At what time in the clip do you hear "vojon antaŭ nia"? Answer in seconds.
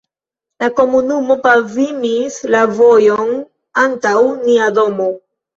2.79-4.73